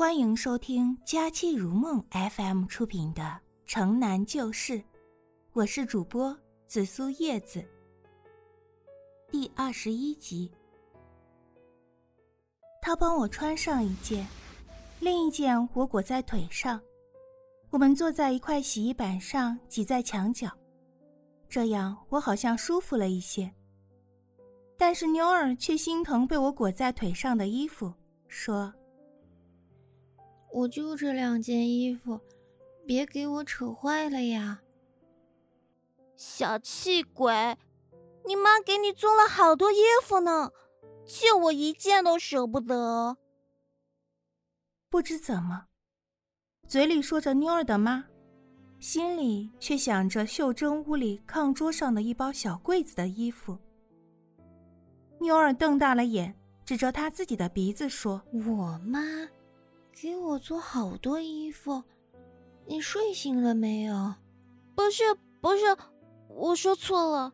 [0.00, 3.22] 欢迎收听《佳期如梦》FM 出品的
[3.66, 4.78] 《城南旧事》，
[5.52, 6.34] 我是主播
[6.66, 7.62] 紫苏叶子。
[9.30, 10.50] 第二十一集，
[12.80, 14.26] 他帮我穿上一件，
[15.00, 16.80] 另一件我裹在腿上。
[17.68, 20.50] 我们坐在一块洗衣板上，挤在墙角，
[21.46, 23.52] 这样我好像舒服了一些。
[24.78, 27.92] 但是妞儿却心疼被我裹在腿上的衣服，
[28.28, 28.72] 说。
[30.52, 32.20] 我就这两件衣服，
[32.86, 34.60] 别给我扯坏了呀！
[36.16, 37.56] 小气鬼，
[38.26, 40.50] 你妈给你做了好多衣服呢，
[41.06, 43.16] 就我一件都舍不得。
[44.88, 45.66] 不知怎么，
[46.66, 48.04] 嘴里说着妞儿的妈，
[48.78, 53.56] 心里却想着秀珍屋里炕桌上的一包小柜子的衣服。
[55.20, 59.00] 妞儿瞪大了眼，指着她自己的鼻子说：“我妈。”
[60.40, 61.82] 做好多衣服，
[62.66, 64.14] 你睡醒了没有？
[64.74, 65.02] 不是，
[65.40, 65.76] 不是，
[66.28, 67.32] 我说错了。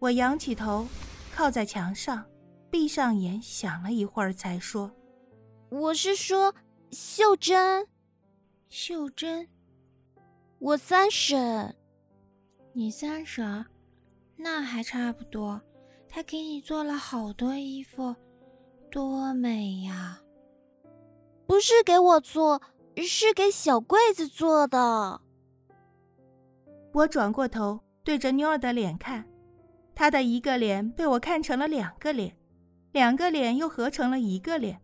[0.00, 0.86] 我仰起头，
[1.32, 2.26] 靠在墙上，
[2.70, 4.90] 闭上眼，想了一会儿，才说
[5.70, 6.52] ：“我是说
[6.90, 7.86] 秀珍，
[8.68, 9.48] 秀珍，
[10.58, 11.74] 我三婶，
[12.72, 13.64] 你三婶，
[14.36, 15.60] 那还差不多。
[16.08, 18.14] 她给你做了好多衣服，
[18.90, 20.20] 多美呀！”
[21.46, 22.60] 不是给我做，
[22.96, 25.20] 是给小柜子做的。
[26.92, 29.24] 我转过头对着妞儿的脸看，
[29.94, 32.36] 她的一个脸被我看成了两个脸，
[32.92, 34.80] 两个脸又合成了一个脸。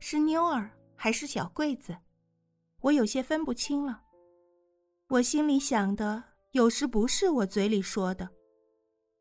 [0.00, 1.96] 是妞儿还是小柜子？
[2.80, 4.02] 我有些分不清了。
[5.08, 8.28] 我心里想的有时不是我嘴里说的，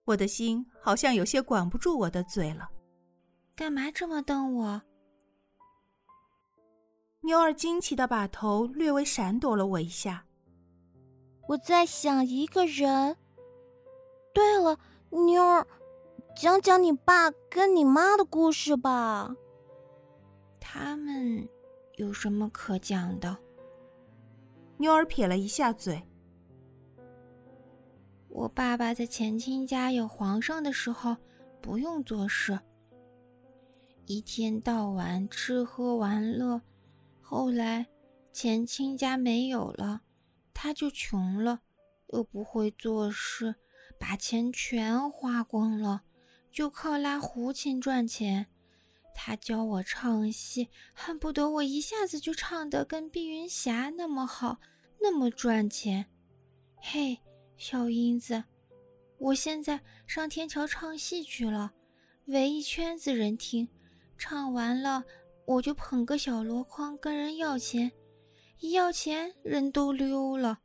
[0.05, 2.67] 我的心好像有些管不住我的嘴了。
[3.55, 4.81] 干嘛这么瞪我？
[7.23, 10.25] 妞儿惊奇的把头略微闪躲了我一下。
[11.47, 13.15] 我在想一个人。
[14.33, 14.79] 对了，
[15.09, 15.67] 妞儿，
[16.35, 19.35] 讲讲你爸跟你妈的故事吧。
[20.59, 21.47] 他们
[21.97, 23.37] 有什么可讲的？
[24.77, 26.01] 妞儿撇了一下嘴。
[28.29, 31.17] 我爸爸在前清家有皇上的时候，
[31.61, 32.57] 不用做事，
[34.05, 36.61] 一天到晚吃喝玩乐。
[37.33, 37.87] 后来，
[38.33, 40.01] 前亲家没有了，
[40.53, 41.61] 他就穷了，
[42.07, 43.55] 又不会做事，
[43.97, 46.01] 把钱全花光了，
[46.51, 48.47] 就靠拉胡琴赚钱。
[49.15, 54.59] 他教我唱戏，恨不得我一下子就唱得跟碧云霞那么好，
[54.99, 56.07] 那么赚钱。
[56.75, 57.17] 嘿，
[57.55, 58.43] 小英子，
[59.17, 61.71] 我现在上天桥唱戏去了，
[62.25, 63.69] 围一圈子人听，
[64.17, 65.05] 唱完了。
[65.45, 67.91] 我就捧个小箩筐跟人要钱，
[68.59, 70.59] 一要钱人都溜了，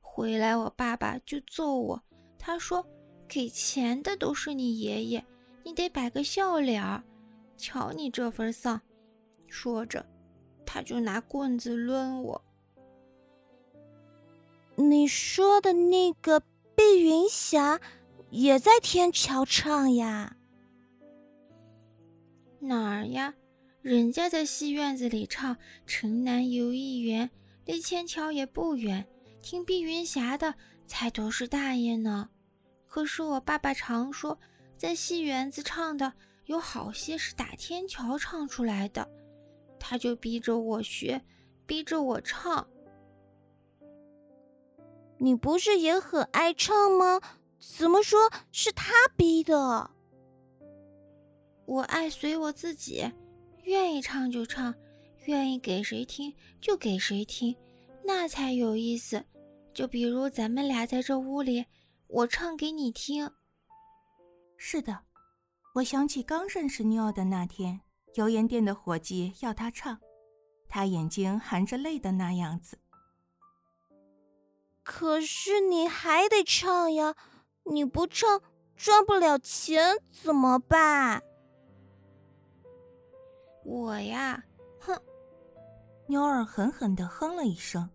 [0.00, 2.02] 回来我爸爸就揍我。
[2.38, 2.86] 他说
[3.28, 5.24] ：“给钱的都是你爷爷，
[5.62, 7.02] 你得摆个笑脸儿。
[7.56, 8.80] 瞧你这份丧。”
[9.46, 10.06] 说着，
[10.64, 12.42] 他就拿棍子抡我。
[14.76, 16.40] 你说的那个
[16.74, 17.78] 碧云霞
[18.30, 20.36] 也在天桥唱呀？
[22.60, 23.34] 哪儿呀？
[23.82, 27.28] 人家在戏院子里唱《城南游艺园》，
[27.64, 29.06] 离天桥也不远。
[29.40, 30.54] 听碧云霞的
[30.86, 32.28] 才都是大爷呢。
[32.86, 34.38] 可是我爸爸常说，
[34.76, 36.12] 在戏园子唱的
[36.44, 39.08] 有好些是打天桥唱出来的，
[39.78, 41.22] 他就逼着我学，
[41.64, 42.68] 逼着我唱。
[45.16, 47.18] 你不是也很爱唱吗？
[47.58, 49.90] 怎么说是他逼的？
[51.64, 53.10] 我爱随我自己。
[53.64, 54.74] 愿意唱就唱，
[55.26, 57.54] 愿意给谁听就给谁听，
[58.04, 59.24] 那才有意思。
[59.72, 61.64] 就比如咱们俩在这屋里，
[62.08, 63.30] 我唱给你听。
[64.56, 65.00] 是的，
[65.74, 67.80] 我想起刚认识妞儿的那天，
[68.14, 70.00] 油盐店的伙计要他唱，
[70.68, 72.78] 他眼睛含着泪的那样子。
[74.82, 77.14] 可是你还得唱呀，
[77.70, 78.42] 你不唱
[78.74, 81.22] 赚不了钱怎么办？
[83.64, 84.42] 我呀，
[84.78, 85.00] 哼！
[86.06, 87.88] 妞儿狠狠的哼了一声。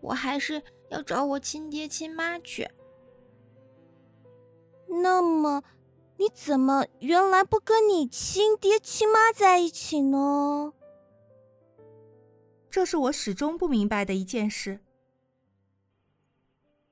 [0.00, 2.68] 我还是要找我亲爹亲妈去。
[4.86, 5.62] 那么，
[6.18, 10.72] 你怎么原来不跟你亲爹亲妈在一起呢？
[12.68, 14.80] 这是我始终不明白的一件事。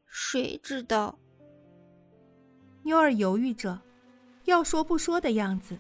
[0.07, 1.19] 谁知道？
[2.85, 3.81] 妞儿犹豫着，
[4.45, 5.77] 要说不说的样子。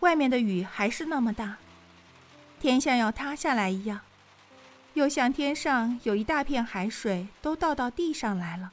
[0.00, 1.56] 外面的雨还是那么大，
[2.58, 4.00] 天像要塌下来一样，
[4.94, 8.72] 又像天上有一大片海水都倒到地上来了。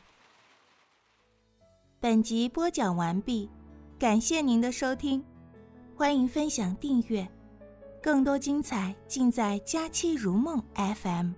[1.99, 3.49] 本集播讲完毕，
[3.99, 5.23] 感谢您的收听，
[5.95, 7.27] 欢迎分享订阅，
[8.01, 11.31] 更多精彩尽在佳期如梦 FM。